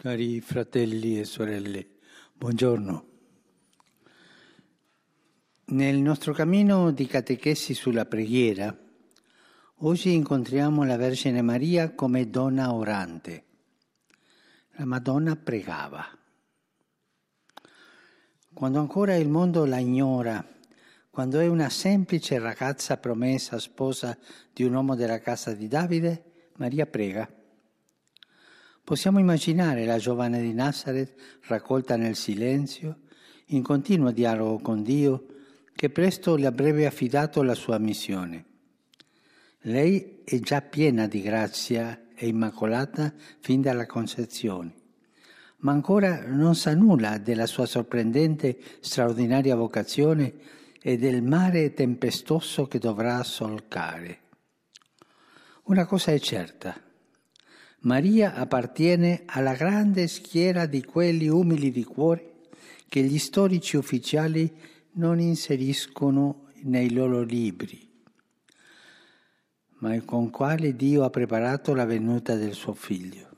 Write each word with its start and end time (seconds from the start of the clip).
Cari 0.00 0.40
fratelli 0.40 1.18
e 1.18 1.24
sorelle, 1.24 1.84
buongiorno. 2.32 3.06
Nel 5.64 5.96
nostro 5.96 6.32
cammino 6.32 6.92
di 6.92 7.04
catechesi 7.08 7.74
sulla 7.74 8.04
preghiera, 8.04 8.72
oggi 9.78 10.14
incontriamo 10.14 10.84
la 10.84 10.96
Vergine 10.96 11.42
Maria 11.42 11.96
come 11.96 12.30
donna 12.30 12.72
orante. 12.72 13.44
La 14.76 14.84
Madonna 14.84 15.34
pregava. 15.34 16.06
Quando 18.54 18.78
ancora 18.78 19.16
il 19.16 19.28
mondo 19.28 19.64
la 19.64 19.78
ignora, 19.78 20.46
quando 21.10 21.40
è 21.40 21.48
una 21.48 21.70
semplice 21.70 22.38
ragazza 22.38 22.98
promessa 22.98 23.58
sposa 23.58 24.16
di 24.52 24.62
un 24.62 24.74
uomo 24.74 24.94
della 24.94 25.18
casa 25.18 25.54
di 25.54 25.66
Davide, 25.66 26.50
Maria 26.54 26.86
prega. 26.86 27.37
Possiamo 28.88 29.18
immaginare 29.18 29.84
la 29.84 29.98
giovane 29.98 30.40
di 30.40 30.54
Nazareth 30.54 31.12
raccolta 31.48 31.96
nel 31.96 32.16
silenzio, 32.16 33.00
in 33.48 33.62
continuo 33.62 34.12
dialogo 34.12 34.60
con 34.60 34.82
Dio, 34.82 35.26
che 35.74 35.90
presto 35.90 36.36
le 36.36 36.46
avrebbe 36.46 36.86
affidato 36.86 37.42
la 37.42 37.52
sua 37.52 37.76
missione. 37.76 38.46
Lei 39.64 40.22
è 40.24 40.38
già 40.38 40.62
piena 40.62 41.06
di 41.06 41.20
grazia 41.20 42.06
e 42.14 42.28
immacolata 42.28 43.12
fin 43.40 43.60
dalla 43.60 43.84
concezione, 43.84 44.72
ma 45.58 45.72
ancora 45.72 46.26
non 46.26 46.54
sa 46.54 46.74
nulla 46.74 47.18
della 47.18 47.44
sua 47.44 47.66
sorprendente, 47.66 48.58
straordinaria 48.80 49.54
vocazione 49.54 50.32
e 50.80 50.96
del 50.96 51.20
mare 51.20 51.74
tempestoso 51.74 52.66
che 52.66 52.78
dovrà 52.78 53.22
solcare. 53.22 54.20
Una 55.64 55.84
cosa 55.84 56.10
è 56.10 56.18
certa 56.18 56.86
Maria 57.82 58.34
appartiene 58.34 59.22
alla 59.26 59.54
grande 59.54 60.08
schiera 60.08 60.66
di 60.66 60.82
quelli 60.82 61.28
umili 61.28 61.70
di 61.70 61.84
cuore 61.84 62.48
che 62.88 63.02
gli 63.02 63.18
storici 63.18 63.76
ufficiali 63.76 64.52
non 64.92 65.20
inseriscono 65.20 66.48
nei 66.62 66.92
loro 66.92 67.22
libri, 67.22 67.88
ma 69.78 70.00
con 70.02 70.30
quale 70.30 70.74
Dio 70.74 71.04
ha 71.04 71.10
preparato 71.10 71.72
la 71.72 71.84
venuta 71.84 72.34
del 72.34 72.54
suo 72.54 72.74
figlio. 72.74 73.28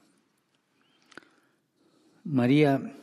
Maria 2.22 2.96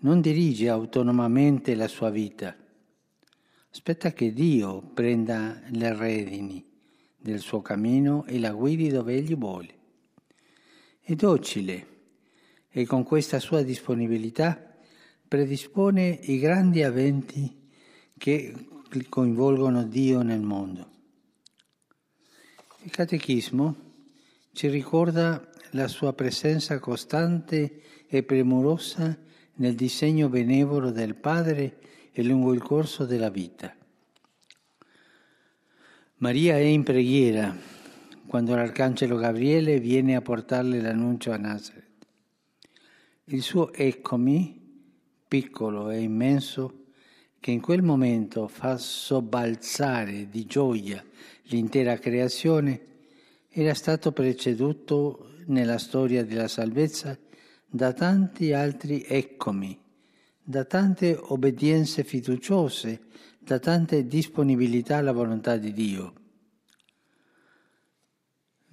non 0.00 0.20
dirige 0.20 0.68
autonomamente 0.68 1.76
la 1.76 1.86
sua 1.86 2.10
vita, 2.10 2.56
aspetta 3.70 4.12
che 4.12 4.32
Dio 4.32 4.80
prenda 4.82 5.60
le 5.68 5.94
redini 5.94 6.66
del 7.16 7.38
suo 7.38 7.62
cammino 7.62 8.24
e 8.24 8.40
la 8.40 8.50
guidi 8.50 8.88
dove 8.88 9.14
egli 9.14 9.36
vuole 9.36 9.82
è 11.06 11.14
docile 11.14 11.86
e 12.70 12.86
con 12.86 13.04
questa 13.04 13.38
sua 13.38 13.62
disponibilità 13.62 14.74
predispone 15.28 16.18
i 16.22 16.38
grandi 16.38 16.80
eventi 16.80 17.68
che 18.16 18.54
coinvolgono 19.10 19.84
Dio 19.84 20.22
nel 20.22 20.40
mondo. 20.40 20.88
Il 22.84 22.90
Catechismo 22.90 23.76
ci 24.52 24.68
ricorda 24.68 25.46
la 25.72 25.88
sua 25.88 26.14
presenza 26.14 26.78
costante 26.78 27.82
e 28.08 28.22
premurosa 28.22 29.18
nel 29.56 29.74
disegno 29.74 30.30
benevolo 30.30 30.90
del 30.90 31.16
Padre 31.16 31.80
e 32.12 32.22
lungo 32.22 32.54
il 32.54 32.62
corso 32.62 33.04
della 33.04 33.28
vita. 33.28 33.76
Maria 36.16 36.56
è 36.56 36.60
in 36.60 36.82
preghiera 36.82 37.73
quando 38.26 38.54
l'arcangelo 38.54 39.16
Gabriele 39.16 39.78
viene 39.78 40.16
a 40.16 40.22
portarle 40.22 40.80
l'annuncio 40.80 41.30
a 41.30 41.36
Nazareth. 41.36 42.06
Il 43.24 43.42
suo 43.42 43.72
eccomi, 43.72 44.60
piccolo 45.28 45.90
e 45.90 46.00
immenso, 46.00 46.86
che 47.38 47.50
in 47.50 47.60
quel 47.60 47.82
momento 47.82 48.48
fa 48.48 48.78
sobbalzare 48.78 50.28
di 50.28 50.46
gioia 50.46 51.04
l'intera 51.44 51.98
creazione, 51.98 52.80
era 53.50 53.74
stato 53.74 54.12
preceduto 54.12 55.30
nella 55.46 55.78
storia 55.78 56.24
della 56.24 56.48
salvezza 56.48 57.16
da 57.66 57.92
tanti 57.92 58.52
altri 58.52 59.04
eccomi, 59.06 59.78
da 60.42 60.64
tante 60.64 61.16
obbedienze 61.20 62.02
fiduciose, 62.02 63.00
da 63.38 63.58
tante 63.58 64.06
disponibilità 64.06 64.96
alla 64.96 65.12
volontà 65.12 65.56
di 65.56 65.72
Dio 65.72 66.22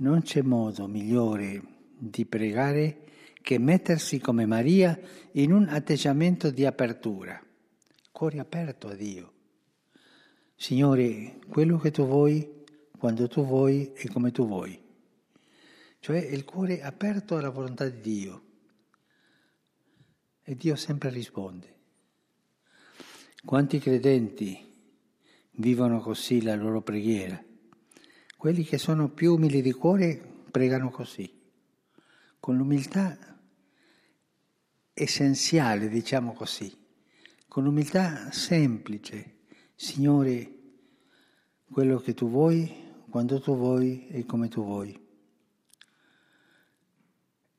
non 0.02 0.22
c'è 0.22 0.42
modo 0.42 0.88
migliore 0.88 1.62
di 1.98 2.26
pregare 2.26 3.04
che 3.42 3.58
mettersi 3.60 4.20
come 4.20 4.46
Maria 4.46 5.00
in 5.34 5.52
un 5.52 5.68
atteggiamento 5.68 6.50
di 6.50 6.66
apertura, 6.66 7.42
cuore 8.12 8.40
aperto 8.40 8.88
a 8.88 8.96
Dio. 8.96 9.34
Signore, 10.56 11.40
quello 11.48 11.78
che 11.78 11.92
tu 11.92 12.06
vuoi, 12.06 12.64
quando 12.98 13.28
tu 13.28 13.46
vuoi 13.46 13.94
e 13.94 14.10
come 14.10 14.32
tu 14.32 14.46
vuoi. 14.46 14.80
Cioè 16.00 16.18
il 16.18 16.46
cuore 16.46 16.82
aperto 16.82 17.38
alla 17.38 17.50
volontà 17.50 17.88
di 17.88 18.02
Dio. 18.02 18.44
E 20.44 20.56
Dio 20.56 20.76
sempre 20.76 21.10
risponde. 21.10 21.80
Quanti 23.44 23.80
credenti 23.80 24.58
vivono 25.54 26.00
così 26.00 26.42
la 26.42 26.56
loro 26.56 26.82
preghiera? 26.82 27.44
Quelli 28.42 28.64
che 28.64 28.80
sono 28.80 29.08
più 29.08 29.36
umili 29.36 29.62
di 29.62 29.72
cuore 29.72 30.20
pregano 30.50 30.90
così, 30.90 31.32
con 32.40 32.58
l'umiltà 32.58 33.16
essenziale, 34.96 35.88
diciamo 35.88 36.34
così, 36.34 36.76
con 37.48 37.66
l'umiltà 37.66 38.32
semplice. 38.32 39.42
Signore, 39.76 40.54
quello 41.72 42.00
che 42.00 42.16
tu 42.16 42.32
vuoi, 42.32 42.74
quando 43.12 43.40
tu 43.40 43.56
vuoi 43.56 44.08
e 44.08 44.26
come 44.26 44.48
tu 44.48 44.64
vuoi. 44.64 45.00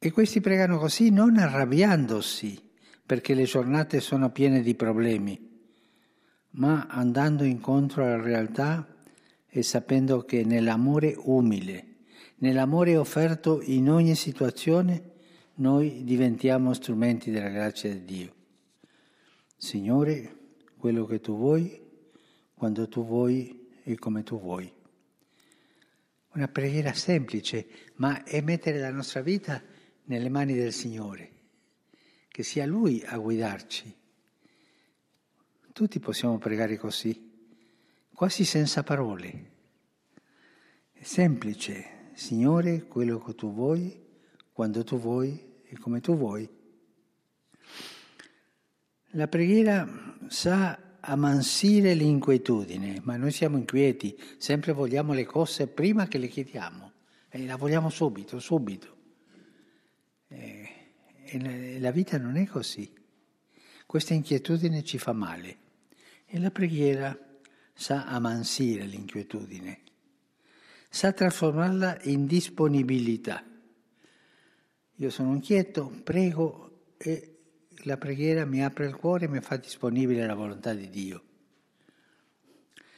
E 0.00 0.10
questi 0.10 0.40
pregano 0.40 0.78
così 0.78 1.10
non 1.10 1.36
arrabbiandosi, 1.36 2.60
perché 3.06 3.34
le 3.34 3.44
giornate 3.44 4.00
sono 4.00 4.32
piene 4.32 4.62
di 4.62 4.74
problemi, 4.74 5.60
ma 6.54 6.88
andando 6.88 7.44
incontro 7.44 8.02
alla 8.02 8.20
realtà 8.20 8.91
e 9.54 9.62
sapendo 9.62 10.22
che 10.22 10.44
nell'amore 10.44 11.14
umile, 11.14 11.96
nell'amore 12.36 12.96
offerto 12.96 13.60
in 13.60 13.90
ogni 13.90 14.14
situazione, 14.14 15.10
noi 15.56 16.04
diventiamo 16.04 16.72
strumenti 16.72 17.30
della 17.30 17.50
grazia 17.50 17.90
di 17.90 18.02
Dio. 18.02 18.34
Signore, 19.54 20.38
quello 20.78 21.04
che 21.04 21.20
tu 21.20 21.36
vuoi, 21.36 21.78
quando 22.54 22.88
tu 22.88 23.04
vuoi 23.04 23.68
e 23.82 23.94
come 23.96 24.22
tu 24.22 24.40
vuoi. 24.40 24.72
Una 26.32 26.48
preghiera 26.48 26.94
semplice, 26.94 27.66
ma 27.96 28.24
è 28.24 28.40
mettere 28.40 28.78
la 28.78 28.90
nostra 28.90 29.20
vita 29.20 29.62
nelle 30.04 30.30
mani 30.30 30.54
del 30.54 30.72
Signore, 30.72 31.30
che 32.28 32.42
sia 32.42 32.64
Lui 32.64 33.02
a 33.04 33.18
guidarci. 33.18 33.94
Tutti 35.74 36.00
possiamo 36.00 36.38
pregare 36.38 36.78
così 36.78 37.31
quasi 38.22 38.44
senza 38.44 38.84
parole. 38.84 39.50
È 40.92 41.02
semplice, 41.02 42.10
Signore, 42.14 42.84
quello 42.84 43.18
che 43.18 43.34
tu 43.34 43.52
vuoi, 43.52 44.00
quando 44.52 44.84
tu 44.84 44.96
vuoi 45.00 45.44
e 45.64 45.76
come 45.76 46.00
tu 46.00 46.16
vuoi. 46.16 46.48
La 49.14 49.26
preghiera 49.26 50.16
sa 50.28 50.98
ammansire 51.00 51.94
l'inquietudine, 51.94 53.00
ma 53.02 53.16
noi 53.16 53.32
siamo 53.32 53.56
inquieti, 53.56 54.16
sempre 54.38 54.70
vogliamo 54.70 55.14
le 55.14 55.24
cose 55.24 55.66
prima 55.66 56.06
che 56.06 56.18
le 56.18 56.28
chiediamo 56.28 56.92
e 57.28 57.44
la 57.44 57.56
vogliamo 57.56 57.90
subito, 57.90 58.38
subito. 58.38 58.96
E, 60.28 61.80
la 61.80 61.90
vita 61.90 62.18
non 62.18 62.36
è 62.36 62.46
così. 62.46 62.88
Questa 63.84 64.14
inquietudine 64.14 64.84
ci 64.84 64.98
fa 64.98 65.12
male 65.12 65.56
e 66.24 66.38
la 66.38 66.52
preghiera 66.52 67.30
sa 67.72 68.06
ammansire 68.06 68.84
l'inquietudine, 68.84 69.80
sa 70.88 71.12
trasformarla 71.12 72.02
in 72.04 72.26
disponibilità. 72.26 73.44
Io 74.96 75.10
sono 75.10 75.32
inquieto, 75.32 75.90
prego 76.04 76.92
e 76.96 77.28
la 77.84 77.96
preghiera 77.96 78.44
mi 78.44 78.62
apre 78.62 78.86
il 78.86 78.94
cuore 78.94 79.24
e 79.24 79.28
mi 79.28 79.40
fa 79.40 79.56
disponibile 79.56 80.22
alla 80.22 80.34
volontà 80.34 80.74
di 80.74 80.88
Dio. 80.88 81.22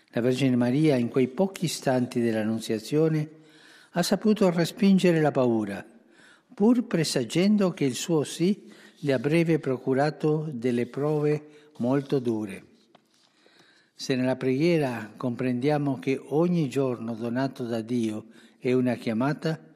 La 0.08 0.20
Vergine 0.20 0.56
Maria 0.56 0.96
in 0.96 1.08
quei 1.08 1.28
pochi 1.28 1.64
istanti 1.64 2.20
dell'Annunziazione 2.20 3.28
ha 3.92 4.02
saputo 4.02 4.50
respingere 4.50 5.20
la 5.20 5.30
paura, 5.30 5.84
pur 6.54 6.86
presagendo 6.86 7.72
che 7.72 7.84
il 7.84 7.94
suo 7.94 8.22
sì 8.22 8.70
le 8.98 9.12
avrebbe 9.12 9.58
procurato 9.58 10.48
delle 10.52 10.86
prove 10.86 11.70
molto 11.78 12.18
dure. 12.18 12.64
Se 13.96 14.16
nella 14.16 14.34
preghiera 14.34 15.12
comprendiamo 15.16 16.00
che 16.00 16.20
ogni 16.20 16.68
giorno 16.68 17.14
donato 17.14 17.64
da 17.64 17.80
Dio 17.80 18.26
è 18.58 18.72
una 18.72 18.94
chiamata, 18.94 19.72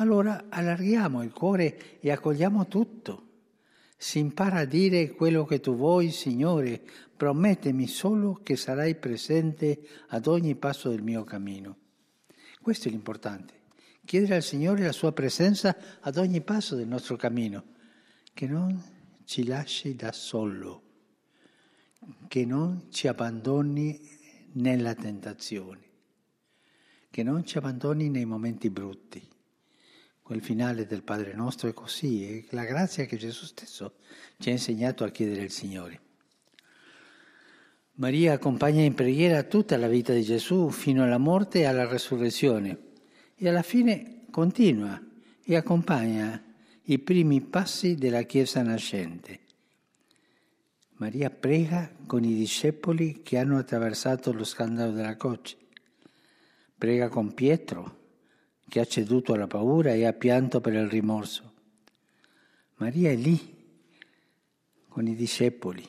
allora 0.00 0.46
allarghiamo 0.48 1.22
il 1.22 1.32
cuore 1.32 2.00
e 2.00 2.10
accogliamo 2.10 2.66
tutto. 2.66 3.26
Si 3.96 4.18
impara 4.18 4.60
a 4.60 4.64
dire 4.64 5.10
quello 5.10 5.44
che 5.44 5.60
tu 5.60 5.76
vuoi, 5.76 6.10
Signore, 6.10 6.80
promettimi 7.14 7.86
solo 7.86 8.40
che 8.42 8.56
sarai 8.56 8.94
presente 8.94 9.80
ad 10.08 10.26
ogni 10.28 10.54
passo 10.54 10.88
del 10.88 11.02
mio 11.02 11.24
cammino. 11.24 11.76
Questo 12.62 12.88
è 12.88 12.90
l'importante, 12.90 13.54
chiedere 14.04 14.36
al 14.36 14.42
Signore 14.42 14.84
la 14.84 14.92
sua 14.92 15.12
presenza 15.12 15.76
ad 16.00 16.16
ogni 16.16 16.40
passo 16.40 16.74
del 16.74 16.86
nostro 16.86 17.16
cammino, 17.16 17.64
che 18.32 18.46
non 18.46 18.80
ci 19.24 19.44
lasci 19.44 19.94
da 19.94 20.12
solo, 20.12 20.87
che 22.38 22.44
non 22.44 22.86
ci 22.90 23.08
abbandoni 23.08 24.00
nella 24.52 24.94
tentazione, 24.94 25.80
che 27.10 27.24
non 27.24 27.44
ci 27.44 27.58
abbandoni 27.58 28.08
nei 28.10 28.26
momenti 28.26 28.70
brutti. 28.70 29.20
Quel 30.22 30.40
finale 30.40 30.86
del 30.86 31.02
Padre 31.02 31.34
nostro 31.34 31.68
è 31.68 31.72
così, 31.72 32.38
è 32.38 32.44
la 32.50 32.64
grazia 32.64 33.06
che 33.06 33.16
Gesù 33.16 33.44
stesso 33.44 33.96
ci 34.38 34.50
ha 34.50 34.52
insegnato 34.52 35.02
a 35.02 35.08
chiedere 35.08 35.42
al 35.42 35.50
Signore. 35.50 36.00
Maria 37.94 38.34
accompagna 38.34 38.82
in 38.82 38.94
preghiera 38.94 39.42
tutta 39.42 39.76
la 39.76 39.88
vita 39.88 40.12
di 40.12 40.22
Gesù 40.22 40.68
fino 40.70 41.02
alla 41.02 41.18
morte 41.18 41.58
e 41.58 41.64
alla 41.64 41.88
resurrezione 41.88 42.78
e 43.34 43.48
alla 43.48 43.62
fine 43.62 44.26
continua 44.30 45.02
e 45.42 45.56
accompagna 45.56 46.40
i 46.84 47.00
primi 47.00 47.40
passi 47.40 47.96
della 47.96 48.22
Chiesa 48.22 48.62
nascente. 48.62 49.46
Maria 50.98 51.30
prega 51.30 51.92
con 52.06 52.24
i 52.24 52.34
discepoli 52.34 53.22
che 53.22 53.38
hanno 53.38 53.56
attraversato 53.56 54.32
lo 54.32 54.42
scandalo 54.42 54.90
della 54.90 55.16
croce. 55.16 55.56
Prega 56.76 57.08
con 57.08 57.34
Pietro, 57.34 57.98
che 58.68 58.80
ha 58.80 58.84
ceduto 58.84 59.32
alla 59.32 59.46
paura 59.46 59.92
e 59.92 60.04
ha 60.04 60.12
pianto 60.12 60.60
per 60.60 60.72
il 60.72 60.88
rimorso. 60.88 61.52
Maria 62.78 63.10
è 63.10 63.14
lì, 63.14 63.56
con 64.88 65.06
i 65.06 65.14
discepoli, 65.14 65.88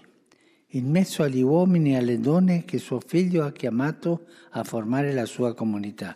in 0.74 0.88
mezzo 0.92 1.24
agli 1.24 1.42
uomini 1.42 1.94
e 1.94 1.98
alle 1.98 2.20
donne 2.20 2.64
che 2.64 2.78
suo 2.78 3.00
figlio 3.00 3.44
ha 3.44 3.52
chiamato 3.52 4.28
a 4.52 4.64
formare 4.64 5.12
la 5.14 5.26
sua 5.26 5.56
comunità. 5.56 6.16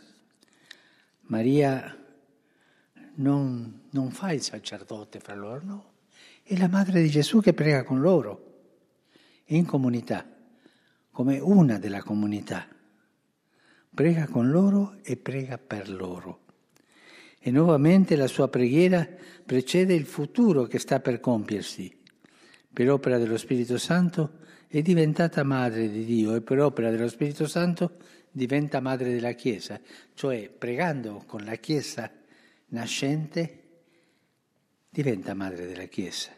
Maria 1.22 1.98
non, 3.16 3.86
non 3.90 4.12
fa 4.12 4.34
il 4.34 4.42
sacerdote 4.44 5.19
fra 5.19 5.34
loro, 5.34 5.62
no, 5.63 5.94
è 6.44 6.56
la 6.56 6.68
madre 6.68 7.01
di 7.01 7.10
Gesù 7.10 7.42
che 7.42 7.54
prega 7.54 7.84
con 7.84 8.00
loro, 8.00 8.51
in 9.56 9.66
comunità, 9.66 10.26
come 11.12 11.40
una 11.40 11.78
della 11.78 12.02
comunità. 12.02 12.68
Prega 13.94 14.28
con 14.28 14.50
loro 14.50 14.98
e 15.04 15.18
prega 15.18 15.58
per 15.58 15.90
loro. 15.90 16.42
E 17.40 17.52
nuovamente 17.52 18.16
la 18.16 18.28
sua 18.28 18.48
preghiera 18.48 19.08
precede 19.46 19.94
il 19.94 20.06
futuro 20.06 20.64
che 20.64 20.80
sta 20.80 21.00
per 21.00 21.20
compiersi. 21.20 21.96
Per 22.74 22.90
opera 22.90 23.18
dello 23.18 23.38
Spirito 23.38 23.78
Santo 23.78 24.40
è 24.68 24.82
diventata 24.82 25.44
madre 25.44 25.90
di 25.90 26.06
Dio 26.06 26.34
e 26.34 26.42
per 26.42 26.60
opera 26.60 26.90
dello 26.90 27.08
Spirito 27.08 27.46
Santo 27.46 27.98
diventa 28.32 28.80
madre 28.80 29.14
della 29.14 29.34
Chiesa, 29.34 29.80
cioè 30.16 30.50
pregando 30.50 31.24
con 31.28 31.44
la 31.44 31.56
Chiesa 31.58 32.12
nascente 32.70 33.60
diventa 34.90 35.36
madre 35.36 35.68
della 35.68 35.86
Chiesa, 35.86 36.32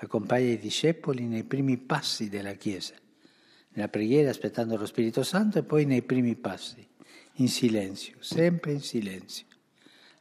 accompagna 0.00 0.50
i 0.50 0.58
discepoli 0.58 1.26
nei 1.26 1.44
primi 1.44 1.76
passi 1.76 2.28
della 2.28 2.54
Chiesa, 2.54 2.94
nella 3.70 3.88
preghiera 3.88 4.30
aspettando 4.30 4.76
lo 4.76 4.86
Spirito 4.86 5.22
Santo 5.22 5.58
e 5.58 5.62
poi 5.62 5.84
nei 5.84 6.02
primi 6.02 6.34
passi, 6.34 6.86
in 7.34 7.48
silenzio, 7.48 8.16
sempre 8.20 8.72
in 8.72 8.80
silenzio. 8.80 9.46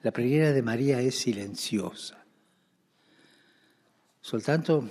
La 0.01 0.11
preghiera 0.11 0.51
di 0.51 0.61
Maria 0.61 0.99
è 0.99 1.09
silenziosa. 1.09 2.23
Soltanto 4.19 4.89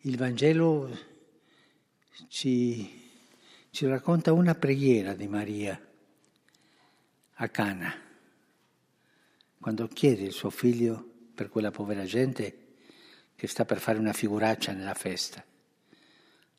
il 0.00 0.16
Vangelo 0.16 0.90
ci 2.28 3.02
ci 3.74 3.86
racconta 3.86 4.32
una 4.32 4.54
preghiera 4.54 5.14
di 5.14 5.26
Maria 5.26 5.76
a 7.32 7.48
Cana, 7.48 7.92
quando 9.58 9.88
chiede 9.88 10.22
il 10.22 10.32
suo 10.32 10.48
figlio 10.48 11.04
per 11.34 11.48
quella 11.48 11.72
povera 11.72 12.04
gente 12.04 12.63
che 13.36 13.46
sta 13.46 13.64
per 13.64 13.78
fare 13.78 13.98
una 13.98 14.12
figuraccia 14.12 14.72
nella 14.72 14.94
festa. 14.94 15.44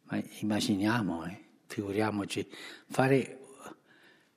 Ma 0.04 0.22
immaginiamo, 0.40 1.26
eh, 1.26 1.40
figuriamoci, 1.68 2.48
fare 2.88 3.40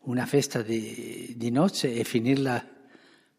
una 0.01 0.25
festa 0.27 0.63
di, 0.63 1.35
di, 1.37 1.51
nozze 1.51 1.93
e 1.93 2.05
finirla 2.05 2.77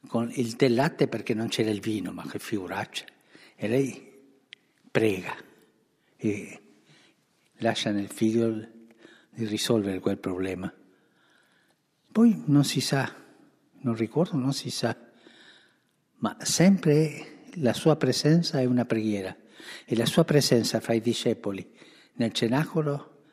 con 0.08 0.32
il 0.36 0.56
tè 0.56 0.68
latte 0.68 1.08
perché 1.08 1.34
non 1.34 1.48
c'era 1.48 1.70
il 1.70 1.80
vino, 1.80 2.12
ma 2.12 2.26
che 2.28 2.40
figuraccia. 2.40 3.06
E 3.56 3.68
lei 3.68 4.12
prega 4.92 5.36
e 6.16 6.62
lascia 7.58 7.92
nel 7.92 8.10
figlio 8.10 8.52
di 9.30 9.46
risolvere 9.46 10.00
quel 10.00 10.18
problema. 10.18 10.72
Poi 12.12 12.44
non 12.46 12.64
si 12.64 12.82
sa, 12.82 13.14
non 13.82 13.96
ricordo, 13.96 14.36
non 14.36 14.54
si 14.54 14.70
sa, 14.70 14.96
ma 16.18 16.38
sempre 16.42 17.39
la 17.60 17.74
sua 17.74 17.96
presenza 17.96 18.60
è 18.60 18.66
una 18.66 18.86
preghiera 18.86 19.36
e 19.86 19.96
la 19.96 20.06
sua 20.06 20.24
presenza 20.24 20.80
fra 20.80 20.94
i 20.94 21.02
discepoli 21.02 21.68
nel 22.14 22.34
cenacolo, 22.34 23.24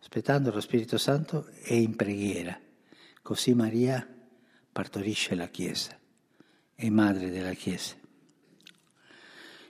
aspettando 0.00 0.50
lo 0.50 0.60
Spirito 0.60 0.98
Santo, 0.98 1.48
è 1.62 1.74
in 1.74 1.94
preghiera. 1.94 2.58
Così 3.20 3.54
Maria 3.54 4.06
partorisce 4.72 5.34
la 5.34 5.48
Chiesa, 5.48 5.96
è 6.74 6.88
madre 6.88 7.30
della 7.30 7.52
Chiesa. 7.52 7.94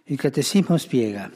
Il 0.05 0.19
Catechismo 0.19 0.77
spiega, 0.79 1.31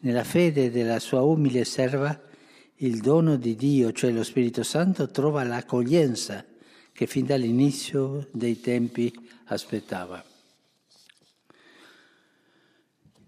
nella 0.00 0.24
fede 0.24 0.70
della 0.70 0.98
sua 0.98 1.22
umile 1.22 1.64
serva, 1.64 2.28
il 2.76 3.00
dono 3.00 3.36
di 3.36 3.56
Dio, 3.56 3.92
cioè 3.92 4.10
lo 4.10 4.22
Spirito 4.22 4.62
Santo, 4.62 5.10
trova 5.10 5.44
l'accoglienza 5.44 6.44
che 6.92 7.06
fin 7.06 7.26
dall'inizio 7.26 8.28
dei 8.32 8.60
tempi 8.60 9.12
aspettava. 9.44 10.29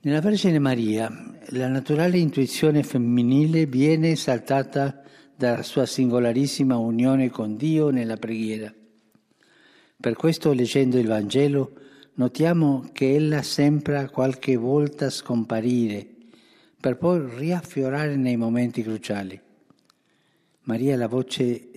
Nella 0.05 0.19
Vergine 0.19 0.59
Maria 0.59 1.09
la 1.51 1.69
naturale 1.69 2.19
intuizione 2.19 2.83
femminile 2.83 3.67
viene 3.67 4.11
esaltata 4.11 5.01
dalla 5.37 5.63
sua 5.63 5.87
singolarissima 5.87 6.77
unione 6.77 7.31
con 7.31 7.57
Dio 7.57 7.91
nella 7.91 8.17
preghiera. 8.17 8.75
Per 10.01 10.15
questo, 10.17 10.53
leggendo 10.53 10.99
il 10.99 11.07
Vangelo, 11.07 11.75
notiamo 12.15 12.89
che 12.91 13.15
ella 13.15 13.43
sembra 13.43 14.09
qualche 14.09 14.57
volta 14.57 15.09
scomparire 15.09 16.05
per 16.81 16.97
poi 16.97 17.25
riaffiorare 17.37 18.17
nei 18.17 18.37
momenti 18.37 18.83
cruciali. 18.83 19.41
Maria 20.63 20.97
la 20.97 21.07
voce, 21.07 21.71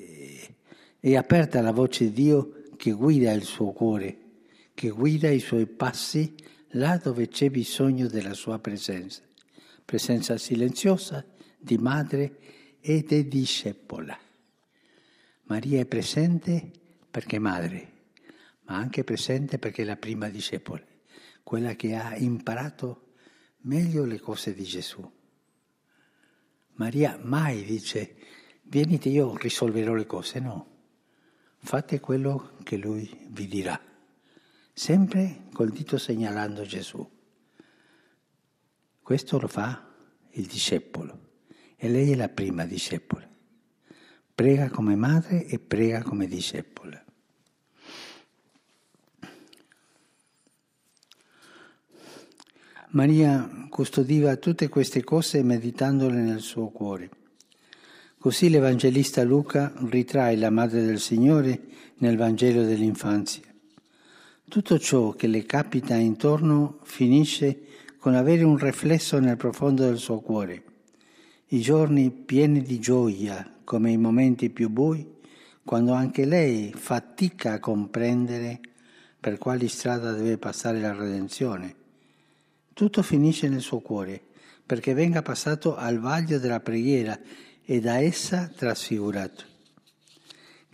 è 1.00 1.16
aperta 1.16 1.60
alla 1.60 1.72
voce 1.72 2.06
di 2.06 2.24
Dio 2.24 2.64
che 2.76 2.90
guida 2.92 3.32
il 3.34 3.44
suo 3.44 3.72
cuore, 3.72 4.18
che 4.74 4.90
guida 4.90 5.30
i 5.30 5.40
suoi 5.40 5.68
passi 5.68 6.45
là 6.76 6.98
dove 6.98 7.28
c'è 7.28 7.50
bisogno 7.50 8.08
della 8.08 8.34
sua 8.34 8.60
presenza, 8.60 9.22
presenza 9.84 10.38
silenziosa 10.38 11.26
di 11.58 11.78
madre 11.78 12.78
e 12.80 13.04
di 13.04 13.28
discepola. 13.28 14.18
Maria 15.44 15.80
è 15.80 15.86
presente 15.86 16.72
perché 17.10 17.38
è 17.38 17.40
madre, 17.40 17.92
ma 18.64 18.76
anche 18.76 19.04
presente 19.04 19.58
perché 19.58 19.84
è 19.84 19.86
la 19.86 19.96
prima 19.96 20.28
discepola, 20.30 20.84
quella 21.44 21.76
che 21.76 21.96
ha 21.96 22.16
imparato 22.16 23.14
meglio 23.62 24.06
le 24.06 24.20
cose 24.20 24.54
di 24.54 24.64
Gesù. 24.64 25.10
Maria 26.74 27.18
mai 27.22 27.64
dice, 27.64 28.16
venite 28.64 29.08
io 29.10 29.38
risolverò 29.38 29.94
le 29.94 30.06
cose, 30.06 30.40
no, 30.40 30.68
fate 31.60 32.00
quello 32.00 32.58
che 32.64 32.76
lui 32.76 33.28
vi 33.30 33.48
dirà, 33.48 33.80
sempre 34.78 35.46
col 35.54 35.70
dito 35.70 35.98
segnalando 35.98 36.64
Gesù. 36.64 37.10
Questo 39.02 39.40
lo 39.40 39.48
fa 39.48 39.90
il 40.32 40.46
discepolo 40.48 41.20
e 41.78 41.88
lei 41.88 42.12
è 42.12 42.16
la 42.16 42.28
prima 42.28 42.66
discepola. 42.66 43.26
Prega 44.36 44.70
come 44.70 44.98
madre 44.98 45.46
e 45.46 45.60
prega 45.60 46.04
come 46.04 46.28
discepola. 46.28 47.02
Maria 52.90 53.68
custodiva 53.70 54.36
tutte 54.36 54.68
queste 54.68 55.06
cose 55.06 55.42
meditandole 55.42 56.22
nel 56.22 56.42
suo 56.42 56.68
cuore. 56.68 57.10
Così 58.18 58.50
l'Evangelista 58.50 59.24
Luca 59.24 59.72
ritrae 59.90 60.36
la 60.36 60.50
Madre 60.50 60.82
del 60.84 61.00
Signore 61.00 61.94
nel 62.00 62.18
Vangelo 62.18 62.64
dell'infanzia. 62.64 63.55
Tutto 64.48 64.78
ciò 64.78 65.10
che 65.10 65.26
le 65.26 65.44
capita 65.44 65.96
intorno 65.96 66.78
finisce 66.84 67.62
con 67.98 68.14
avere 68.14 68.44
un 68.44 68.58
riflesso 68.58 69.18
nel 69.18 69.38
profondo 69.38 69.84
del 69.84 69.98
suo 69.98 70.20
cuore. 70.20 70.64
I 71.48 71.60
giorni 71.60 72.12
pieni 72.12 72.62
di 72.62 72.80
gioia, 72.80 73.58
come 73.64 73.90
i 73.92 73.98
momenti 73.98 74.52
più 74.52 74.70
bui, 74.70 75.14
quando 75.64 75.94
anche 75.94 76.26
lei 76.26 76.72
fatica 76.76 77.54
a 77.54 77.60
comprendere 77.60 78.60
per 79.20 79.40
quali 79.40 79.68
strada 79.68 80.12
deve 80.12 80.38
passare 80.38 80.80
la 80.80 80.94
redenzione. 80.94 81.76
Tutto 82.72 83.02
finisce 83.02 83.50
nel 83.50 83.62
suo 83.62 83.80
cuore, 83.80 84.22
perché 84.64 84.94
venga 84.94 85.24
passato 85.24 85.76
al 85.76 86.00
vaglio 86.00 86.38
della 86.38 86.60
preghiera 86.60 87.20
e 87.66 87.80
da 87.80 88.00
essa 88.00 88.48
trasfigurato. 88.56 89.55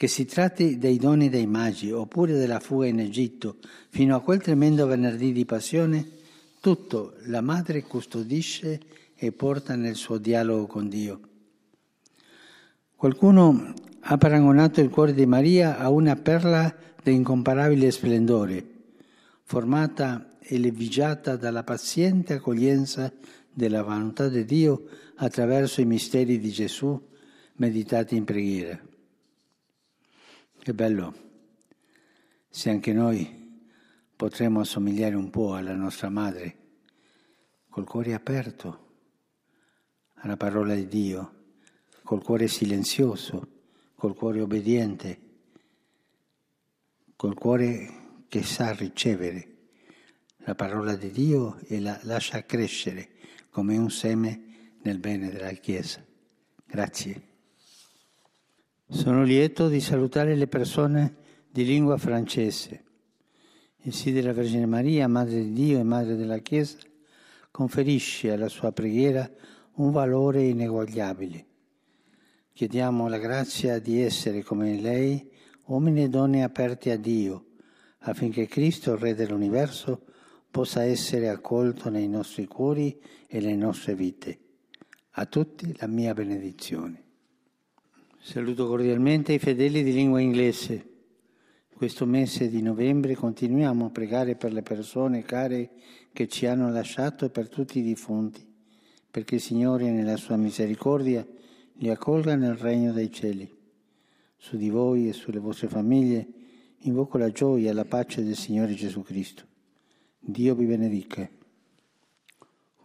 Che 0.01 0.07
si 0.07 0.25
tratti 0.25 0.79
dei 0.79 0.97
doni 0.97 1.29
dei 1.29 1.45
magi 1.45 1.91
oppure 1.91 2.33
della 2.33 2.59
fuga 2.59 2.87
in 2.87 2.99
Egitto 2.99 3.57
fino 3.89 4.15
a 4.15 4.21
quel 4.21 4.41
tremendo 4.41 4.87
venerdì 4.87 5.31
di 5.31 5.45
passione, 5.45 6.03
tutto 6.59 7.17
la 7.25 7.41
madre 7.41 7.83
custodisce 7.83 8.79
e 9.15 9.31
porta 9.31 9.75
nel 9.75 9.93
suo 9.93 10.17
dialogo 10.17 10.65
con 10.65 10.89
Dio. 10.89 11.19
Qualcuno 12.95 13.75
ha 13.99 14.17
paragonato 14.17 14.81
il 14.81 14.89
cuore 14.89 15.13
di 15.13 15.27
Maria 15.27 15.77
a 15.77 15.91
una 15.91 16.15
perla 16.15 16.75
di 17.03 17.13
incomparabile 17.13 17.91
splendore, 17.91 18.65
formata 19.43 20.37
e 20.39 20.57
levigiata 20.57 21.35
dalla 21.35 21.61
paziente 21.61 22.33
accoglienza 22.33 23.13
della 23.53 23.83
volontà 23.83 24.29
di 24.29 24.45
Dio 24.45 24.83
attraverso 25.17 25.79
i 25.79 25.85
misteri 25.85 26.39
di 26.39 26.49
Gesù 26.49 26.99
meditati 27.57 28.15
in 28.15 28.23
preghiera. 28.23 28.89
Che 30.63 30.75
bello 30.75 31.15
se 32.47 32.69
anche 32.69 32.93
noi 32.93 33.63
potremmo 34.15 34.59
assomigliare 34.59 35.15
un 35.15 35.31
po' 35.31 35.55
alla 35.55 35.73
nostra 35.73 36.09
madre, 36.09 36.57
col 37.67 37.87
cuore 37.87 38.13
aperto 38.13 38.89
alla 40.17 40.37
parola 40.37 40.75
di 40.75 40.87
Dio, 40.87 41.45
col 42.03 42.21
cuore 42.21 42.47
silenzioso, 42.47 43.47
col 43.95 44.13
cuore 44.13 44.41
obbediente, 44.41 45.19
col 47.15 47.33
cuore 47.33 48.25
che 48.27 48.43
sa 48.43 48.71
ricevere 48.71 49.69
la 50.45 50.53
parola 50.53 50.95
di 50.95 51.09
Dio 51.09 51.57
e 51.65 51.79
la 51.79 51.99
lascia 52.03 52.45
crescere 52.45 53.09
come 53.49 53.77
un 53.77 53.89
seme 53.89 54.75
nel 54.83 54.99
bene 54.99 55.31
della 55.31 55.53
Chiesa. 55.53 56.05
Grazie. 56.67 57.30
Sono 58.93 59.23
lieto 59.23 59.69
di 59.69 59.79
salutare 59.79 60.35
le 60.35 60.47
persone 60.47 61.15
di 61.49 61.63
lingua 61.63 61.95
francese. 61.95 62.83
Il 63.83 63.93
sì 63.93 64.11
della 64.11 64.33
Vergine 64.33 64.65
Maria, 64.65 65.07
Madre 65.07 65.41
di 65.41 65.53
Dio 65.53 65.79
e 65.79 65.83
Madre 65.83 66.17
della 66.17 66.39
Chiesa, 66.39 66.77
conferisce 67.51 68.33
alla 68.33 68.49
sua 68.49 68.73
preghiera 68.73 69.31
un 69.75 69.91
valore 69.91 70.43
ineguagliabile. 70.43 71.45
Chiediamo 72.51 73.07
la 73.07 73.17
grazia 73.17 73.79
di 73.79 74.01
essere 74.01 74.43
come 74.43 74.77
lei, 74.77 75.31
uomini 75.67 76.03
e 76.03 76.09
donne 76.09 76.43
aperti 76.43 76.89
a 76.89 76.97
Dio, 76.97 77.45
affinché 77.99 78.45
Cristo, 78.45 78.97
Re 78.97 79.15
dell'universo, 79.15 80.01
possa 80.51 80.83
essere 80.83 81.29
accolto 81.29 81.89
nei 81.89 82.09
nostri 82.09 82.45
cuori 82.45 82.99
e 83.25 83.39
nelle 83.39 83.55
nostre 83.55 83.95
vite. 83.95 84.39
A 85.11 85.25
tutti 85.27 85.73
la 85.77 85.87
mia 85.87 86.13
benedizione. 86.13 87.00
Saluto 88.23 88.67
cordialmente 88.67 89.33
i 89.33 89.39
fedeli 89.39 89.81
di 89.81 89.91
lingua 89.91 90.21
inglese. 90.21 90.89
Questo 91.73 92.05
mese 92.05 92.49
di 92.49 92.61
novembre 92.61 93.15
continuiamo 93.15 93.87
a 93.87 93.89
pregare 93.89 94.35
per 94.35 94.53
le 94.53 94.61
persone 94.61 95.23
care 95.23 95.71
che 96.13 96.27
ci 96.27 96.45
hanno 96.45 96.69
lasciato 96.69 97.25
e 97.25 97.31
per 97.31 97.49
tutti 97.49 97.79
i 97.79 97.83
defunti, 97.83 98.47
perché 99.09 99.35
il 99.35 99.41
Signore 99.41 99.89
nella 99.89 100.17
sua 100.17 100.35
misericordia 100.35 101.25
li 101.77 101.89
accolga 101.89 102.35
nel 102.35 102.53
regno 102.53 102.93
dei 102.93 103.11
cieli. 103.11 103.51
Su 104.37 104.55
di 104.55 104.69
voi 104.69 105.09
e 105.09 105.13
sulle 105.13 105.39
vostre 105.39 105.67
famiglie 105.67 106.27
invoco 106.81 107.17
la 107.17 107.31
gioia 107.31 107.71
e 107.71 107.73
la 107.73 107.85
pace 107.85 108.23
del 108.23 108.35
Signore 108.35 108.75
Gesù 108.75 109.01
Cristo. 109.01 109.45
Dio 110.19 110.53
vi 110.53 110.65
benedica. 110.67 111.27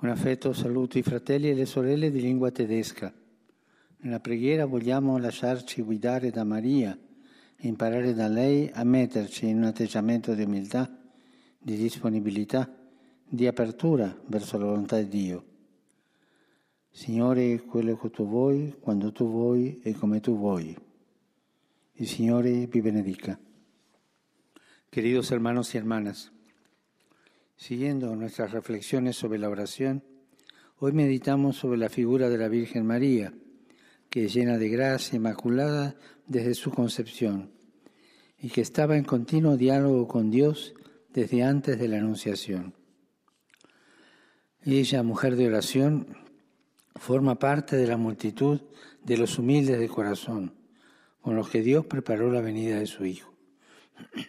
Un 0.00 0.08
affetto 0.08 0.54
saluto 0.54 0.96
i 0.96 1.02
fratelli 1.02 1.50
e 1.50 1.54
le 1.54 1.66
sorelle 1.66 2.10
di 2.10 2.22
lingua 2.22 2.50
tedesca. 2.50 3.12
Nella 3.98 4.20
preghiera 4.20 4.66
vogliamo 4.66 5.18
lasciarci 5.18 5.82
guidare 5.82 6.30
da 6.30 6.44
Maria 6.44 6.96
e 7.56 7.66
imparare 7.66 8.14
da 8.14 8.28
lei 8.28 8.70
a 8.72 8.84
metterci 8.84 9.46
in 9.46 9.58
un 9.58 9.64
atteggiamento 9.64 10.34
di 10.34 10.42
umiltà, 10.42 10.90
di 11.58 11.76
disponibilità, 11.76 12.70
di 13.28 13.46
apertura 13.46 14.16
verso 14.26 14.58
la 14.58 14.66
volontà 14.66 14.98
di 14.98 15.08
Dio. 15.08 15.44
Signore, 16.90 17.62
quello 17.62 17.96
che 17.96 18.10
tu 18.10 18.26
vuoi, 18.26 18.76
quando 18.80 19.12
tu 19.12 19.28
vuoi 19.28 19.80
e 19.82 19.92
come 19.92 20.20
tu 20.20 20.36
vuoi. 20.36 20.76
Il 21.94 22.06
Signore 22.06 22.66
vi 22.66 22.80
benedica. 22.80 23.38
Queridos 24.90 25.30
hermanos 25.30 25.74
y 25.74 25.78
hermanas, 25.78 26.32
Siguiendo 27.56 28.14
nuestras 28.16 28.52
reflexiones 28.52 29.16
sobre 29.16 29.38
la 29.38 29.48
oración, 29.48 30.04
hoy 30.78 30.92
meditamos 30.92 31.56
sobre 31.56 31.78
la 31.78 31.88
figura 31.88 32.28
de 32.28 32.36
la 32.36 32.48
Virgen 32.48 32.84
María, 32.84 33.32
que 34.10 34.28
llena 34.28 34.58
de 34.58 34.68
gracia, 34.68 35.16
inmaculada 35.16 35.96
desde 36.26 36.54
su 36.54 36.70
concepción, 36.70 37.50
y 38.38 38.50
que 38.50 38.60
estaba 38.60 38.96
en 38.96 39.04
continuo 39.04 39.56
diálogo 39.56 40.06
con 40.08 40.30
Dios 40.30 40.74
desde 41.12 41.42
antes 41.42 41.78
de 41.78 41.88
la 41.88 41.98
Anunciación. 41.98 42.74
Ella, 44.62 45.02
mujer 45.02 45.36
de 45.36 45.46
oración, 45.46 46.16
forma 46.96 47.38
parte 47.38 47.76
de 47.76 47.86
la 47.86 47.96
multitud 47.96 48.60
de 49.04 49.16
los 49.16 49.38
humildes 49.38 49.78
de 49.78 49.88
corazón, 49.88 50.54
con 51.20 51.36
los 51.36 51.48
que 51.48 51.62
Dios 51.62 51.86
preparó 51.86 52.30
la 52.30 52.40
venida 52.40 52.78
de 52.78 52.86
su 52.86 53.04
Hijo. 53.04 53.32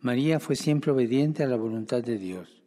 María 0.00 0.40
fue 0.40 0.56
siempre 0.56 0.92
obediente 0.92 1.42
a 1.42 1.48
la 1.48 1.56
voluntad 1.56 2.02
de 2.02 2.18
Dios. 2.18 2.62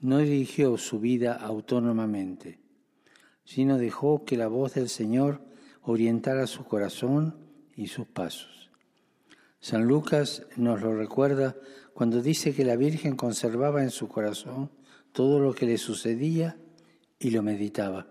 No 0.00 0.18
dirigió 0.18 0.76
su 0.78 1.00
vida 1.00 1.34
autónomamente, 1.34 2.58
sino 3.44 3.78
dejó 3.78 4.24
que 4.24 4.36
la 4.36 4.48
voz 4.48 4.74
del 4.74 4.88
Señor 4.88 5.40
orientara 5.82 6.46
su 6.46 6.64
corazón 6.64 7.36
y 7.76 7.88
sus 7.88 8.06
pasos. 8.06 8.70
San 9.60 9.84
Lucas 9.86 10.46
nos 10.56 10.80
lo 10.82 10.94
recuerda 10.96 11.56
cuando 11.92 12.22
dice 12.22 12.54
que 12.54 12.64
la 12.64 12.76
Virgen 12.76 13.16
conservaba 13.16 13.82
en 13.82 13.90
su 13.90 14.08
corazón 14.08 14.70
todo 15.12 15.38
lo 15.40 15.54
que 15.54 15.66
le 15.66 15.78
sucedía 15.78 16.56
y 17.18 17.30
lo 17.30 17.42
meditaba, 17.42 18.08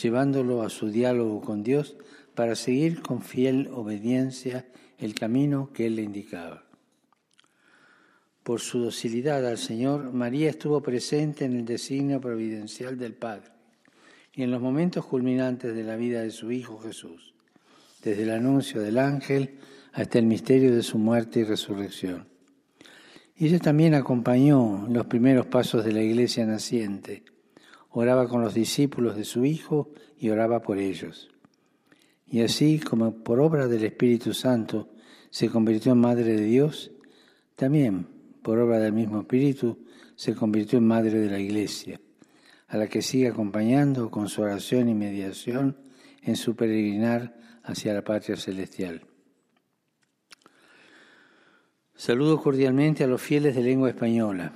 llevándolo 0.00 0.62
a 0.62 0.70
su 0.70 0.90
diálogo 0.90 1.40
con 1.40 1.62
Dios 1.62 1.96
para 2.34 2.54
seguir 2.54 3.02
con 3.02 3.22
fiel 3.22 3.68
obediencia 3.72 4.68
el 4.98 5.14
camino 5.14 5.72
que 5.72 5.86
Él 5.86 5.96
le 5.96 6.02
indicaba. 6.02 6.64
Por 8.42 8.60
su 8.60 8.80
docilidad 8.80 9.46
al 9.46 9.58
Señor, 9.58 10.12
María 10.12 10.50
estuvo 10.50 10.82
presente 10.82 11.44
en 11.44 11.56
el 11.56 11.64
designio 11.64 12.20
providencial 12.20 12.98
del 12.98 13.14
Padre 13.14 13.52
y 14.34 14.42
en 14.42 14.50
los 14.50 14.60
momentos 14.60 15.04
culminantes 15.04 15.74
de 15.74 15.84
la 15.84 15.96
vida 15.96 16.22
de 16.22 16.30
su 16.30 16.50
Hijo 16.50 16.78
Jesús, 16.78 17.34
desde 18.02 18.22
el 18.22 18.30
anuncio 18.30 18.80
del 18.80 18.98
ángel 18.98 19.58
hasta 19.92 20.18
el 20.18 20.26
misterio 20.26 20.74
de 20.74 20.82
su 20.82 20.98
muerte 20.98 21.40
y 21.40 21.44
resurrección. 21.44 22.26
Y 23.36 23.46
ella 23.46 23.58
también 23.58 23.94
acompañó 23.94 24.86
los 24.88 25.06
primeros 25.06 25.46
pasos 25.46 25.84
de 25.84 25.92
la 25.92 26.02
iglesia 26.02 26.46
naciente, 26.46 27.24
oraba 27.90 28.28
con 28.28 28.40
los 28.40 28.54
discípulos 28.54 29.16
de 29.16 29.24
su 29.24 29.44
Hijo 29.44 29.90
y 30.18 30.30
oraba 30.30 30.62
por 30.62 30.78
ellos. 30.78 31.28
Y 32.26 32.40
así 32.40 32.78
como 32.78 33.12
por 33.22 33.40
obra 33.40 33.68
del 33.68 33.84
Espíritu 33.84 34.32
Santo 34.32 34.88
se 35.30 35.48
convirtió 35.48 35.92
en 35.92 35.98
Madre 35.98 36.36
de 36.36 36.44
Dios, 36.44 36.92
también 37.56 38.06
por 38.42 38.58
obra 38.58 38.78
del 38.78 38.92
mismo 38.92 39.20
Espíritu, 39.20 39.78
se 40.16 40.34
convirtió 40.34 40.78
en 40.78 40.86
madre 40.86 41.18
de 41.18 41.30
la 41.30 41.38
Iglesia, 41.38 42.00
a 42.72 42.78
la 42.78 42.86
que 42.86 43.02
sigue 43.02 43.28
acompañando 43.28 44.10
con 44.10 44.30
su 44.30 44.40
oración 44.40 44.88
y 44.88 44.94
mediación 44.94 45.76
en 46.22 46.36
su 46.36 46.56
peregrinar 46.56 47.36
hacia 47.62 47.92
la 47.92 48.02
patria 48.02 48.34
celestial. 48.36 49.02
Saludo 51.94 52.40
cordialmente 52.40 53.04
a 53.04 53.06
los 53.08 53.20
fieles 53.20 53.54
de 53.54 53.62
lengua 53.62 53.90
española. 53.90 54.54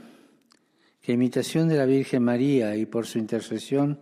Que 1.02 1.12
imitación 1.12 1.68
de 1.68 1.76
la 1.76 1.85
Virgen 1.85 2.23
María 2.23 2.75
y 2.76 2.87
por 2.87 3.06
su 3.06 3.18
intercesión, 3.18 4.00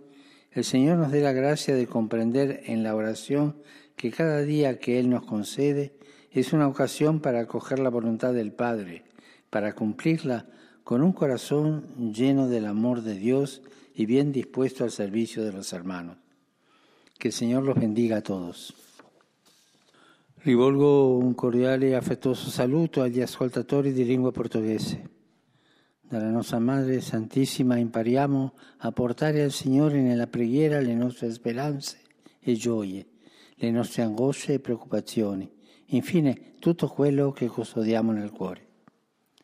el 0.53 0.63
Señor 0.63 0.99
nos 0.99 1.11
dé 1.11 1.21
la 1.21 1.33
gracia 1.33 1.75
de 1.75 1.89
comprender 1.89 2.63
en 2.67 2.85
la 2.85 2.95
oración 2.95 3.57
que 3.97 4.13
cada 4.13 4.43
día 4.43 4.79
que 4.79 5.01
Él 5.01 5.11
nos 5.11 5.27
concede 5.27 5.97
es 6.31 6.53
una 6.53 6.69
ocasión 6.69 7.19
para 7.19 7.41
acoger 7.41 7.81
la 7.81 7.91
voluntad 7.91 8.33
del 8.33 8.53
Padre 8.53 9.03
para 9.51 9.73
cumplirla 9.73 10.47
con 10.85 11.03
un 11.03 11.13
corazón 11.13 12.13
lleno 12.13 12.49
del 12.49 12.67
amor 12.67 13.03
de 13.03 13.17
Dios 13.17 13.63
y 13.95 14.07
bien 14.07 14.33
dispuesto 14.33 14.85
al 14.85 14.91
servicio 14.91 15.45
de 15.45 15.53
los 15.53 15.73
hermanos. 15.73 16.17
Que 17.19 17.29
el 17.29 17.35
Señor 17.35 17.63
los 17.63 17.77
bendiga 17.77 18.19
a 18.19 18.23
todos. 18.23 18.75
Rivolgo 20.45 21.17
un 21.17 21.33
cordiale 21.33 21.89
e 21.89 21.95
affettuoso 21.95 22.51
saluto 22.51 23.01
agli 23.01 23.23
ascoltatori 23.23 23.93
di 23.93 24.05
lingua 24.05 24.33
portoghese. 24.33 25.11
Dalla 26.03 26.31
nostra 26.31 26.59
Madre 26.59 27.01
Santissima 27.01 27.79
impariamo 27.79 28.53
a 28.79 28.93
portare 28.93 29.43
al 29.43 29.53
Signore 29.53 30.03
nella 30.03 30.27
preghiera 30.27 30.81
le 30.81 30.95
nostre 30.95 31.33
speranze 31.33 31.99
e 32.41 32.53
gioie, 32.55 33.07
le 33.55 33.71
nostre 33.71 34.03
angosce 34.03 34.55
e 34.55 34.61
preoccupazioni, 34.61 35.51
infine 35.87 36.57
tutto 36.59 36.89
quello 36.89 37.33
che 37.33 37.47
custodiamo 37.47 38.13
nel 38.13 38.31
cuore. 38.31 38.69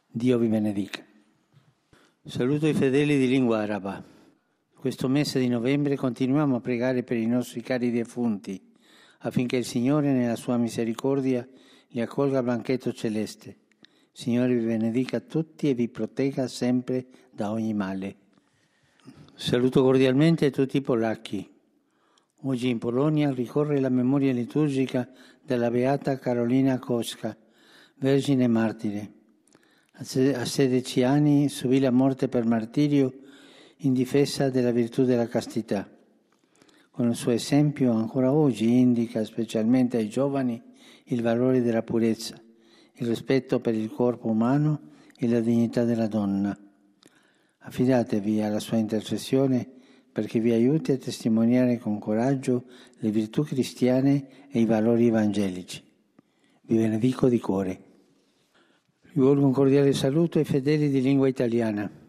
Dio 0.06 0.36
vi 0.36 0.48
benedica. 0.48 1.02
Saluto 2.24 2.66
i 2.66 2.74
fedeli 2.74 3.16
di 3.16 3.26
lingua 3.26 3.60
araba. 3.60 4.19
Questo 4.80 5.08
mese 5.08 5.38
di 5.38 5.48
novembre 5.48 5.94
continuiamo 5.94 6.56
a 6.56 6.60
pregare 6.60 7.02
per 7.02 7.18
i 7.18 7.26
nostri 7.26 7.60
cari 7.60 7.90
defunti, 7.90 8.58
affinché 9.18 9.58
il 9.58 9.66
Signore, 9.66 10.10
nella 10.10 10.36
sua 10.36 10.56
misericordia, 10.56 11.46
li 11.88 12.00
accolga 12.00 12.38
al 12.38 12.44
banchetto 12.44 12.90
celeste. 12.90 13.58
Signore 14.10 14.54
vi 14.54 14.64
benedica 14.64 15.20
tutti 15.20 15.68
e 15.68 15.74
vi 15.74 15.90
protegga 15.90 16.46
sempre 16.46 17.04
da 17.30 17.50
ogni 17.50 17.74
male. 17.74 18.16
Saluto 19.34 19.82
cordialmente 19.82 20.50
tutti 20.50 20.78
i 20.78 20.80
polacchi. 20.80 21.46
Oggi 22.44 22.70
in 22.70 22.78
Polonia 22.78 23.30
ricorre 23.34 23.80
la 23.80 23.90
memoria 23.90 24.32
liturgica 24.32 25.06
della 25.44 25.70
beata 25.70 26.18
Carolina 26.18 26.78
Koska, 26.78 27.36
vergine 27.96 28.48
martire. 28.48 29.12
A 29.92 30.04
16 30.46 31.02
anni 31.02 31.50
subì 31.50 31.80
la 31.80 31.90
morte 31.90 32.28
per 32.28 32.46
martirio 32.46 33.12
in 33.82 33.92
difesa 33.92 34.50
della 34.50 34.72
virtù 34.72 35.04
della 35.04 35.26
castità. 35.26 35.88
Con 36.90 37.08
il 37.08 37.14
suo 37.14 37.30
esempio 37.30 37.92
ancora 37.92 38.32
oggi 38.32 38.78
indica 38.78 39.24
specialmente 39.24 39.96
ai 39.96 40.08
giovani 40.08 40.60
il 41.04 41.22
valore 41.22 41.62
della 41.62 41.82
purezza, 41.82 42.40
il 42.94 43.06
rispetto 43.06 43.60
per 43.60 43.74
il 43.74 43.90
corpo 43.90 44.28
umano 44.28 44.80
e 45.16 45.28
la 45.28 45.40
dignità 45.40 45.84
della 45.84 46.08
donna. 46.08 46.56
Affidatevi 47.62 48.42
alla 48.42 48.60
sua 48.60 48.76
intercessione 48.76 49.68
perché 50.12 50.40
vi 50.40 50.52
aiuti 50.52 50.92
a 50.92 50.98
testimoniare 50.98 51.78
con 51.78 51.98
coraggio 51.98 52.64
le 52.98 53.10
virtù 53.10 53.44
cristiane 53.44 54.48
e 54.50 54.60
i 54.60 54.66
valori 54.66 55.06
evangelici. 55.06 55.82
Vi 56.62 56.76
benedico 56.76 57.28
di 57.28 57.38
cuore. 57.38 57.84
Rivolgo 59.12 59.46
un 59.46 59.52
cordiale 59.52 59.92
saluto 59.92 60.38
ai 60.38 60.44
fedeli 60.44 60.90
di 60.90 61.00
lingua 61.00 61.28
italiana. 61.28 61.99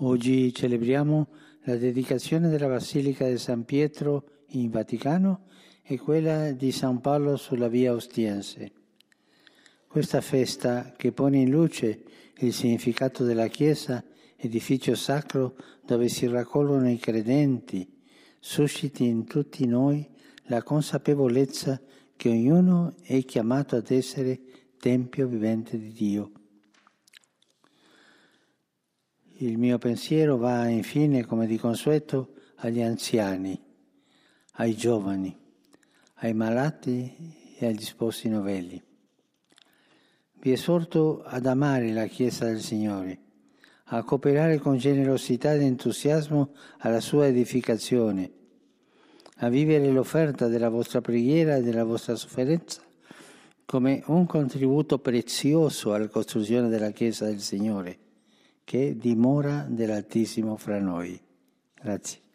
Oggi 0.00 0.54
celebriamo 0.54 1.26
la 1.62 1.74
dedicazione 1.74 2.48
della 2.48 2.68
Basilica 2.68 3.28
di 3.28 3.36
San 3.36 3.64
Pietro 3.64 4.44
in 4.50 4.70
Vaticano 4.70 5.46
e 5.82 5.98
quella 5.98 6.52
di 6.52 6.70
San 6.70 7.00
Paolo 7.00 7.34
sulla 7.34 7.66
via 7.66 7.92
Ostiense. 7.92 8.70
Questa 9.88 10.20
festa 10.20 10.94
che 10.96 11.10
pone 11.10 11.38
in 11.38 11.50
luce 11.50 12.04
il 12.36 12.52
significato 12.52 13.24
della 13.24 13.48
Chiesa, 13.48 14.04
edificio 14.36 14.94
sacro 14.94 15.56
dove 15.84 16.08
si 16.08 16.28
raccolgono 16.28 16.88
i 16.88 16.98
credenti, 16.98 17.84
susciti 18.38 19.04
in 19.04 19.24
tutti 19.24 19.66
noi 19.66 20.08
la 20.44 20.62
consapevolezza 20.62 21.80
che 22.14 22.28
ognuno 22.28 22.94
è 23.02 23.24
chiamato 23.24 23.74
ad 23.74 23.90
essere 23.90 24.38
Tempio 24.78 25.26
vivente 25.26 25.76
di 25.76 25.90
Dio. 25.90 26.30
Il 29.40 29.56
mio 29.56 29.78
pensiero 29.78 30.36
va 30.36 30.66
infine, 30.66 31.24
come 31.24 31.46
di 31.46 31.58
consueto, 31.58 32.34
agli 32.56 32.82
anziani, 32.82 33.56
ai 34.54 34.74
giovani, 34.74 35.36
ai 36.14 36.34
malati 36.34 37.14
e 37.56 37.66
agli 37.66 37.82
sposi 37.82 38.28
novelli. 38.28 38.82
Vi 40.40 40.50
esorto 40.50 41.22
ad 41.24 41.46
amare 41.46 41.92
la 41.92 42.06
Chiesa 42.06 42.46
del 42.46 42.60
Signore, 42.60 43.20
a 43.84 44.02
cooperare 44.02 44.58
con 44.58 44.76
generosità 44.76 45.54
ed 45.54 45.62
entusiasmo 45.62 46.52
alla 46.78 47.00
sua 47.00 47.28
edificazione, 47.28 48.32
a 49.36 49.48
vivere 49.48 49.88
l'offerta 49.92 50.48
della 50.48 50.68
vostra 50.68 51.00
preghiera 51.00 51.54
e 51.54 51.62
della 51.62 51.84
vostra 51.84 52.16
sofferenza 52.16 52.82
come 53.64 54.02
un 54.06 54.26
contributo 54.26 54.98
prezioso 54.98 55.92
alla 55.92 56.08
costruzione 56.08 56.68
della 56.68 56.90
Chiesa 56.90 57.26
del 57.26 57.40
Signore, 57.40 57.98
che 58.68 58.98
dimora 58.98 59.64
dell'Altissimo 59.66 60.58
fra 60.58 60.78
noi. 60.78 61.18
Grazie. 61.72 62.27